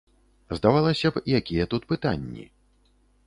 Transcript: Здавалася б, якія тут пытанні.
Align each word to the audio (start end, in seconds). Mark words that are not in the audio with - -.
Здавалася 0.59 1.11
б, 1.17 1.21
якія 1.41 1.69
тут 1.73 1.87
пытанні. 1.93 2.45